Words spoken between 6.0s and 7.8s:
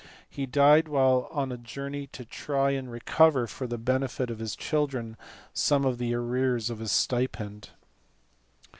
arrears of his stipend.